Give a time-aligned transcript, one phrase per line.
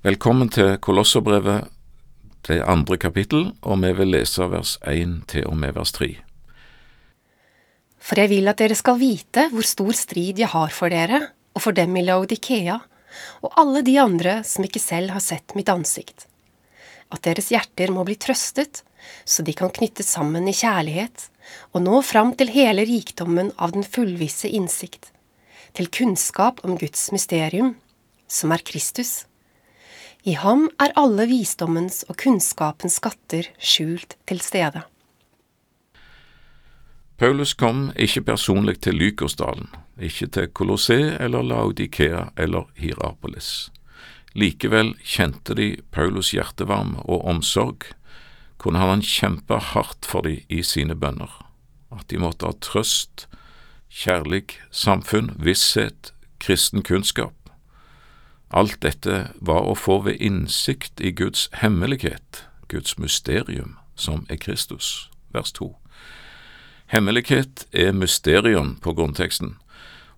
[0.00, 1.66] Velkommen til Kolosserbrevet,
[2.48, 6.08] det andre kapittel, og vi vil lese vers 1 til og med vers 3.
[8.00, 11.20] For jeg vil at dere skal vite hvor stor strid jeg har for dere,
[11.52, 12.78] og for dem i Laodikea,
[13.44, 16.24] og alle de andre som ikke selv har sett mitt ansikt.
[17.12, 18.80] At deres hjerter må bli trøstet,
[19.28, 21.28] så de kan knyttes sammen i kjærlighet,
[21.76, 25.12] og nå fram til hele rikdommen av den fullvisse innsikt,
[25.76, 27.74] til kunnskap om Guds mysterium,
[28.32, 29.26] som er Kristus
[30.24, 34.82] i ham er alle visdommens og kunnskapens skatter skjult til stede.
[37.20, 39.68] Paulus kom ikke personlig til Lykosdalen,
[40.00, 43.70] ikke til Kolossé eller Laudikea eller Hierapolis.
[44.32, 47.90] Likevel kjente de Paulus' hjertevarme og omsorg,
[48.56, 51.32] kunne han kjempe hardt for dem i sine bønner,
[51.92, 53.26] at de måtte ha trøst,
[53.90, 57.39] kjærlig samfunn, visshet, kristen kunnskap
[58.50, 65.10] Alt dette var å få ved innsikt i Guds hemmelighet, Guds mysterium, som er Kristus.
[65.30, 65.76] Vers 2.
[66.90, 69.54] Hemmelighet er mysterium på grunnteksten.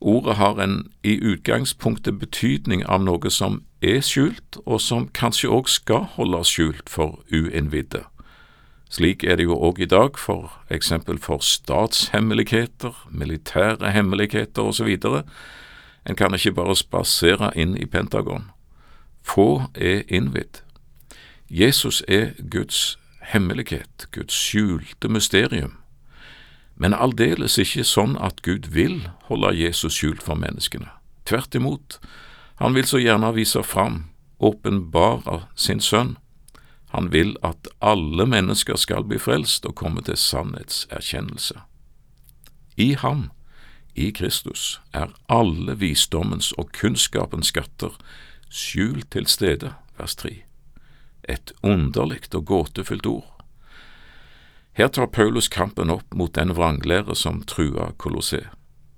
[0.00, 5.72] Ordet har en i utgangspunktet betydning av noe som er skjult, og som kanskje òg
[5.72, 8.04] skal holdes skjult for uinnvidde.
[8.92, 14.92] Slik er det jo òg i dag, for eksempel for statshemmeligheter, militære hemmeligheter osv.,
[16.08, 18.50] en kan ikke bare spasere inn i Pentagon.
[19.22, 20.62] Få er innvidd.
[21.50, 22.98] Jesus er Guds
[23.32, 25.76] hemmelighet, Guds skjulte mysterium,
[26.76, 30.88] men aldeles ikke sånn at Gud vil holde Jesus skjult for menneskene.
[31.28, 31.98] Tvert imot,
[32.62, 34.06] han vil så gjerne vise fram,
[34.38, 36.16] åpenbare sin sønn.
[36.94, 41.58] Han vil at alle mennesker skal bli frelst og komme til sannhetserkjennelse.
[42.76, 43.28] I ham
[43.98, 47.96] i Kristus er alle visdommens og kunnskapens skatter
[48.50, 50.30] skjult til stede, vers 3.
[51.28, 53.34] Et underlig og gåtefullt ord.
[54.78, 58.54] Her tar Paulus kampen opp mot den vranglære som trua Kolosseum.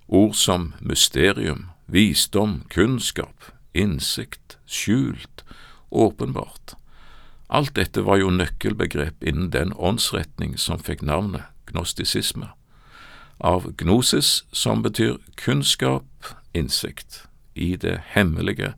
[0.08, 5.44] Ord som mysterium, visdom, kunnskap, innsikt, skjult,
[5.90, 6.74] åpenbart.
[7.48, 12.50] Alt dette var jo nøkkelbegrep innen den åndsretning som fikk navnet gnostisisme
[13.40, 16.04] av gnosis, som betyr kunnskap,
[16.52, 17.22] innsikt,
[17.54, 18.74] i det hemmelige,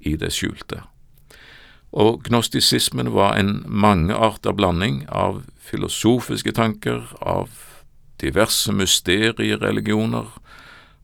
[0.00, 0.82] i det skjulte.
[1.92, 7.48] Og gnostisismen var en mangearta blanding av filosofiske tanker, av
[8.20, 10.26] diverse mysteriereligioner,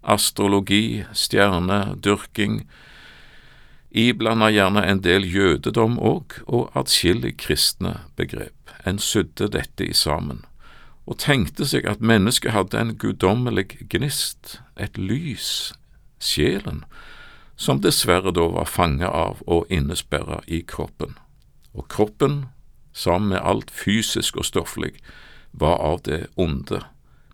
[0.03, 2.65] astrologi, stjernedyrking,
[3.91, 8.75] iblanda gjerne en del jødedom òg, og atskillig kristne begrep.
[8.85, 10.45] En sydde dette i sammen
[11.07, 15.75] og tenkte seg at mennesket hadde en guddommelig gnist, et lys,
[16.19, 16.85] sjelen,
[17.57, 21.15] som dessverre da var fanget av og innesperra i kroppen.
[21.75, 22.47] Og kroppen,
[22.93, 24.95] sammen med alt fysisk og stofflig,
[25.53, 26.81] var av det onde,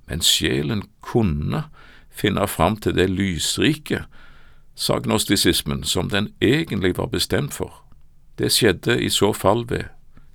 [0.08, 1.64] men sjelen kunne
[2.10, 4.04] finne fram til det lysrike,
[4.74, 7.84] sa gnostisismen, som den egentlig var bestemt for.
[8.38, 9.90] Det skjedde i så fall ved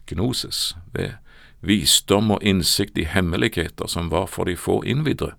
[0.08, 1.18] gnosis, ved
[1.66, 5.36] visdom og innsikt i hemmeligheter som var for de få innvidere,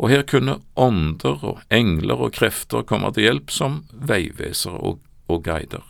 [0.00, 5.44] og her kunne ånder og engler og krefter komme til hjelp som veivesere og, og
[5.44, 5.84] guider.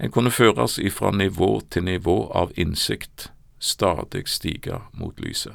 [0.00, 3.28] En kunne føres ifra nivå til nivå av innsikt,
[3.60, 5.54] stadig stige mot lyset.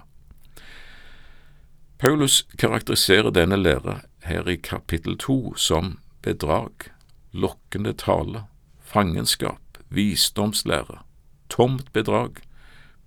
[2.00, 6.88] Paulus karakteriserer denne lære her i kapittel to som bedrag,
[7.34, 8.46] lokkende tale,
[8.80, 11.02] fangenskap, visdomslære,
[11.50, 12.40] tomt bedrag,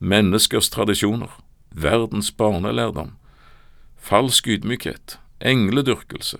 [0.03, 1.31] menneskers tradisjoner,
[1.71, 3.13] verdens barnelærdom,
[3.97, 6.39] falsk ydmykhet, engledyrkelse,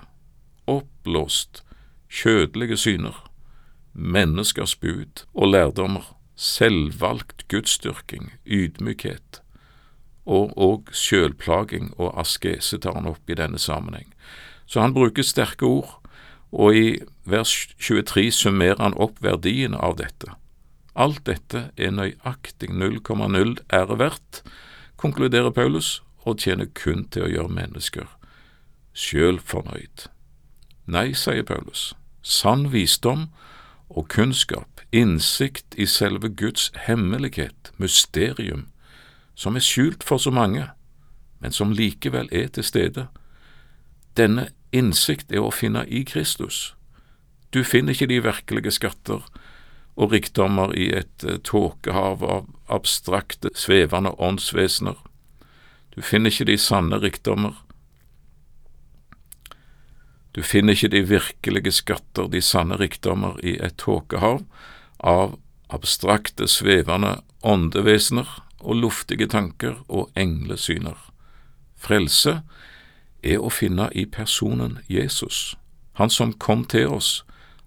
[0.67, 1.63] oppblåst,
[2.11, 3.31] kjødelige syner,
[3.93, 9.43] menneskers bud og lærdommer, selvvalgt gudsdyrking, ydmykhet,
[10.27, 14.11] og òg sjølplaging og askese tar han opp i denne sammenheng.
[14.67, 16.01] Så han bruker sterke ord,
[16.53, 20.35] og i vers 23 summerer han opp verdien av dette.
[20.95, 24.43] Alt dette er nøyaktig 0,0 ære verdt,
[24.97, 28.11] konkluderer Paulus, og tjener kun til å gjøre mennesker
[28.93, 30.07] sjøl fornøyd.
[30.87, 31.93] Nei, sier Paulus,
[32.23, 33.29] sann visdom
[33.89, 38.67] og kunnskap, innsikt i selve Guds hemmelighet, mysterium,
[39.35, 40.69] som er skjult for så mange,
[41.41, 43.07] men som likevel er til stede.
[44.17, 46.75] Denne innsikt er å finne i Kristus.
[47.53, 49.25] Du finner ikke de virkelige skatter
[49.97, 54.97] og rikdommer i et uh, tåkehav av abstrakte, svevende åndsvesener.
[55.93, 57.59] Du finner ikke de sanne rikdommer
[60.33, 64.41] Du finner ikke de virkelige skatter, de sanne rikdommer, i et tåkehav
[64.99, 65.37] av
[65.69, 68.29] abstrakte, svevende åndevesener
[68.61, 70.97] og luftige tanker og englesyner.
[71.77, 72.41] Frelse
[73.23, 75.59] er å finne i personen Jesus,
[76.01, 77.11] han som kom til oss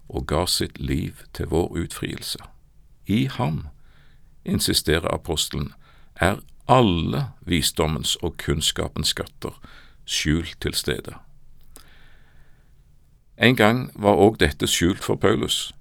[0.08, 2.38] og ga sitt liv til vår utfrielse.
[3.06, 3.66] I ham,
[4.44, 5.72] insisterer apostelen,
[6.16, 6.36] er
[6.68, 9.60] alle visdommens og kunnskapens skatter
[10.04, 11.14] skjult til stede.
[13.38, 15.74] En gang var òg dette skjult for Paulus.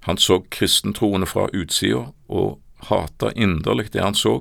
[0.00, 2.60] Han så kristentroende fra utsida og
[2.90, 4.40] hata inderlig det han så.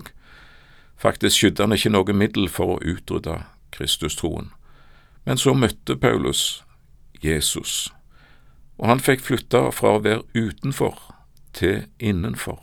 [0.97, 4.49] Faktisk skydde han ikke noe middel for å utrydde Kristustroen.
[5.25, 6.63] Men så møtte Paulus
[7.23, 7.93] Jesus,
[8.77, 10.97] og han fikk flytta fra å være utenfor
[11.57, 12.59] til innenfor,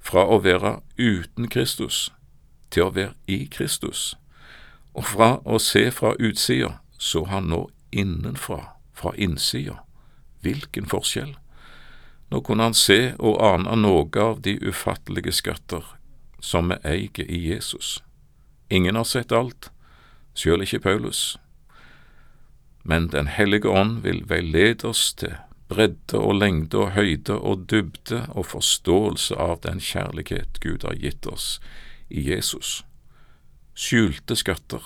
[0.00, 2.08] fra å være uten Kristus
[2.72, 4.14] til å være i Kristus,
[4.96, 9.78] og fra å se fra utsida så han nå innenfra, fra innsida.
[10.42, 11.36] Hvilken forskjell!
[12.28, 15.84] Nå kunne han se og ane noe av de ufattelige skatter
[16.44, 18.02] som vi eier i Jesus.
[18.68, 19.70] Ingen har sett alt,
[20.36, 21.38] sjøl ikke Paulus.
[22.84, 25.36] Men Den hellige ånd vil veilede oss til
[25.68, 31.26] bredde og lengde og høyde og dybde og forståelse av den kjærlighet Gud har gitt
[31.26, 31.58] oss
[32.08, 32.82] i Jesus.
[33.78, 34.82] Skjulte skatter,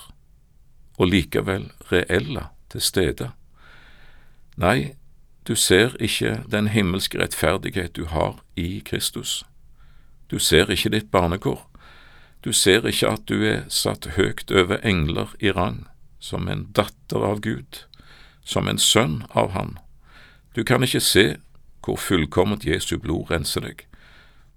[0.98, 3.30] og likevel reelle til stede.
[4.60, 4.94] Nei,
[5.48, 9.42] du ser ikke den himmelske rettferdighet du har i Kristus.
[10.30, 11.64] Du ser ikke ditt barnekår.
[12.44, 15.86] Du ser ikke at du er satt høgt over engler i rang,
[16.18, 17.84] som en datter av Gud,
[18.44, 19.78] som en sønn av Han.
[20.56, 21.36] Du kan ikke se
[21.84, 23.86] hvor fullkomment Jesu blod renser deg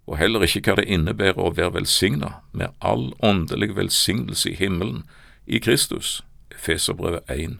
[0.06, 5.04] og heller ikke hva det innebærer å være velsigna med all åndelig velsignelse i himmelen
[5.46, 6.22] i Kristus.
[6.54, 7.58] Efeserbrevet 1.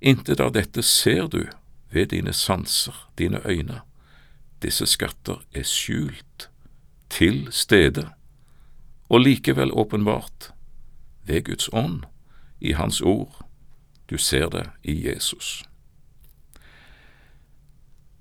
[0.00, 1.46] Intet av dette ser du
[1.90, 3.80] ved dine sanser, dine øyne.
[4.62, 6.50] Disse skatter er skjult,
[7.08, 8.08] til stede,
[9.08, 10.50] og likevel åpenbart,
[11.24, 12.02] ved Guds ånd,
[12.60, 13.46] i Hans ord.
[14.10, 15.62] Du ser det i Jesus.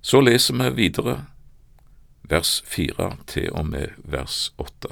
[0.05, 1.15] Så leser vi videre
[2.29, 4.91] vers fire til og med vers åtte.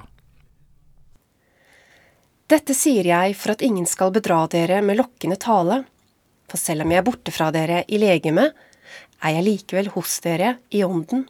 [2.49, 5.83] Dette sier jeg for at ingen skal bedra dere med lokkende tale,
[6.49, 8.49] for selv om jeg er borte fra dere i legeme,
[9.21, 11.27] er jeg likevel hos dere i ånden.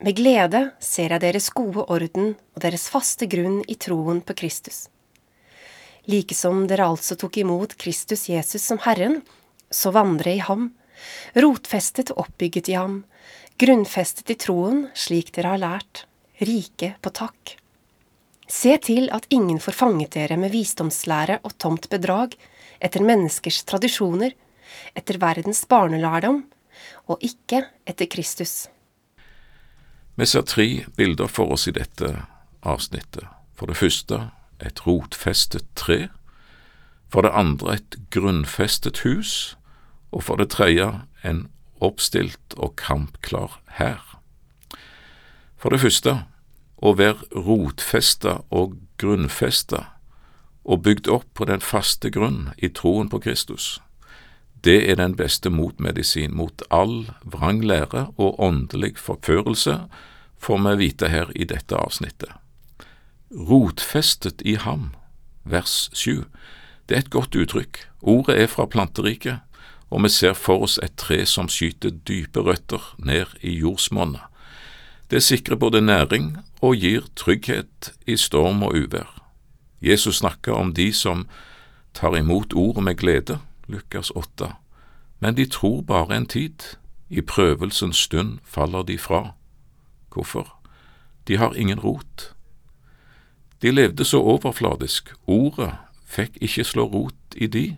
[0.00, 4.86] Med glede ser jeg deres gode orden og deres faste grunn i troen på Kristus.
[6.08, 9.20] Likesom dere altså tok imot Kristus Jesus som Herren,
[9.68, 10.70] så vandre i ham,
[11.34, 13.02] rotfestet og oppbygget i ham,
[13.60, 16.04] grunnfestet i troen slik dere har lært,
[16.42, 17.56] rike på takk.
[18.52, 22.34] Se til at ingen får fanget dere med visdomslære og tomt bedrag,
[22.82, 24.34] etter menneskers tradisjoner,
[24.98, 26.42] etter verdens barnelærdom,
[27.08, 28.66] og ikke etter Kristus.
[30.16, 32.10] Vi ser tre bilder for oss i dette
[32.62, 33.24] avsnittet.
[33.56, 34.18] For det første
[34.62, 36.08] et rotfestet tre,
[37.08, 39.56] for det andre et grunnfestet hus,
[40.12, 40.88] og for det tredje
[41.24, 41.46] en
[41.82, 44.02] oppstilt og kampklar hær.
[45.58, 46.22] For det første,
[46.82, 49.86] å være rotfesta og grunnfesta
[50.62, 53.80] og bygd opp på den faste grunn i troen på Kristus.
[54.62, 59.80] Det er den beste motmedisin mot all vrang lære og åndelig forførelse,
[60.38, 62.30] får vi vite her i dette avsnittet.
[63.30, 64.92] Rotfestet i ham,
[65.44, 66.24] vers 7.
[66.86, 67.78] det er et godt uttrykk.
[68.02, 69.38] Ordet er fra planteriket,
[69.92, 74.22] og vi ser for oss et tre som skyter dype røtter ned i jordsmonnet.
[75.12, 79.10] Det sikrer både næring og gir trygghet i storm og uvær.
[79.82, 81.26] Jesus snakker om de som
[81.94, 84.48] tar imot ordet med glede, Lukas 8,
[85.20, 86.78] men de tror bare en tid,
[87.10, 89.34] i prøvelsens stund faller de fra.
[90.14, 90.54] Hvorfor?
[91.28, 92.32] De har ingen rot.
[93.62, 95.74] De levde så overfladisk, ordet
[96.06, 97.76] fikk ikke slå rot i de,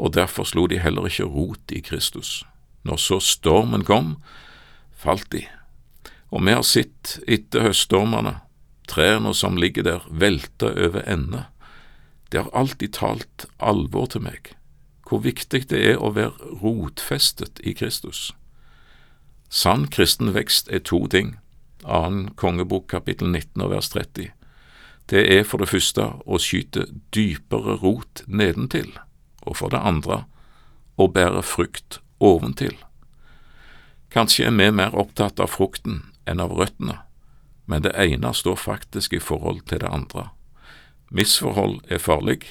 [0.00, 2.40] og derfor slo de heller ikke rot i Kristus.
[2.88, 4.16] Når så stormen kom,
[4.96, 5.44] falt de,
[6.30, 8.38] og vi har sett etter høststormene,
[8.90, 11.44] trærne som ligger der, velte over ende.
[12.32, 14.54] Det har alltid talt alvor til meg,
[15.06, 18.30] hvor viktig det er å være rotfestet i Kristus.
[19.50, 21.34] Sann kristen vekst er to ting,
[21.82, 24.30] annen kongebok kapittel 19 og vers 30.
[25.10, 28.94] Det er for det første å skyte dypere rot nedentil
[29.42, 30.24] og for det andre
[31.00, 32.76] å bære frukt oventil.
[34.10, 36.98] Kanskje er vi mer opptatt av frukten enn av røttene,
[37.70, 40.28] men det ene står faktisk i forhold til det andre.
[41.10, 42.42] Misforhold er farlig.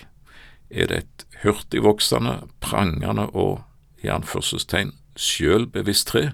[0.69, 3.63] Er det et hurtigvoksende, prangende og
[4.03, 6.31] i anførselstegn sjølbevisst tre,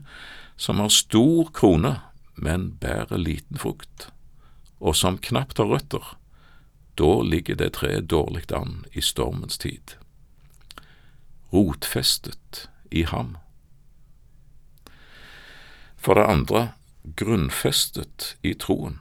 [0.58, 1.98] som har stor krone,
[2.36, 4.10] men bærer liten frukt,
[4.80, 6.16] og som knapt har røtter,
[6.96, 9.98] da ligger det treet dårlig an i stormens tid.
[11.56, 13.38] Rotfestet i ham.
[15.96, 16.68] For det andre
[17.16, 19.00] grunnfestet i troen.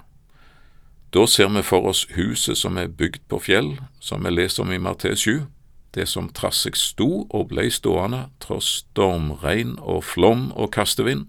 [1.10, 4.72] Da ser vi for oss huset som er bygd på fjell, som vi leser om
[4.74, 5.46] i Martes 7,
[5.94, 11.28] det som trass seg sto og blei stående tross stormregn og flom og kastevind,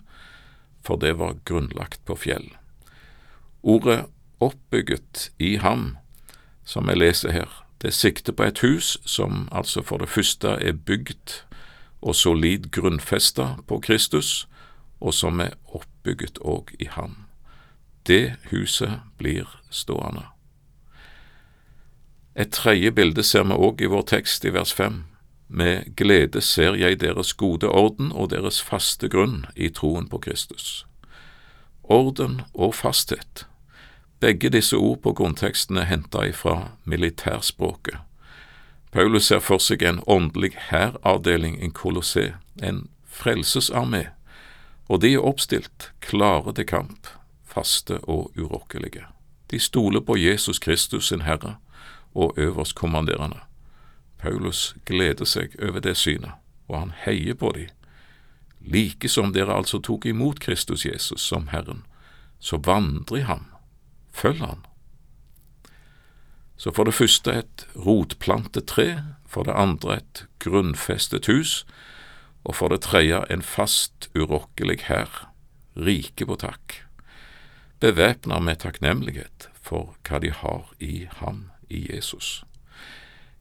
[0.86, 2.50] for det var grunnlagt på fjell.
[3.62, 4.06] Ordet
[4.42, 5.96] oppbygget i ham,
[6.66, 7.50] som vi leser her,
[7.86, 11.42] det sikter på et hus som altså for det første er bygd
[12.02, 14.48] og solid grunnfesta på Kristus,
[15.02, 17.26] og som er oppbygget òg i ham.
[18.08, 20.26] Det huset blir stående.
[22.36, 25.04] Et tredje bilde ser vi òg i vår tekst i vers fem.
[25.48, 30.86] Med glede ser jeg deres gode orden og deres faste grunn i troen på Kristus.
[31.84, 33.46] Orden og fasthet.
[34.26, 38.00] Begge disse ord på grunnteksten er henta ifra militærspråket.
[38.92, 44.08] Paulus ser for seg en åndelig hæravdeling, en kolossé, en frelsesarmé,
[44.90, 47.12] og de er oppstilt, klare til kamp,
[47.46, 49.06] faste og urokkelige.
[49.52, 51.60] De stoler på Jesus Kristus sin Herre
[52.16, 53.46] og øverstkommanderende.
[54.18, 56.34] Paulus gleder seg over det synet,
[56.68, 57.70] og han heier på dem.
[58.60, 61.86] Like som dere altså tok imot Kristus Jesus som Herren,
[62.40, 63.46] så vandrer i ham,
[64.16, 64.64] følg han.
[66.58, 71.66] Så for det første et rotplantet tre, for det andre et grunnfestet hus,
[72.46, 75.28] og for det tredje en fast, urokkelig hær,
[75.76, 76.86] rike på takk,
[77.84, 82.46] bevæpna med takknemlighet for hva de har i ham, i Jesus.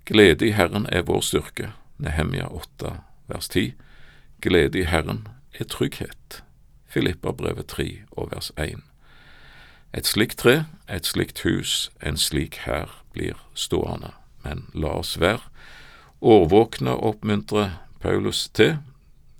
[0.08, 2.96] Glede i Herren er vår styrke, Nehemja 8,
[3.28, 3.74] vers 10.
[4.42, 6.42] Glede i Herren er trygghet,
[6.88, 8.82] Filippabrevet 3 og vers 1.
[9.94, 14.10] Et slikt tre, et slikt hus, en slik hær blir stående,
[14.42, 15.42] men la oss være
[16.24, 17.68] årvåkne og oppmuntre
[18.00, 18.78] Paulus til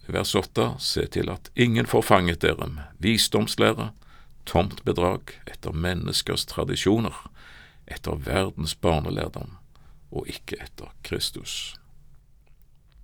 [0.07, 3.91] vers 8, se til at ingen får fanget dere med visdomslære,
[4.45, 7.17] tomt bedrag, etter menneskers tradisjoner,
[7.89, 9.57] etter verdens barnelærdom,
[10.13, 11.75] og ikke etter Kristus.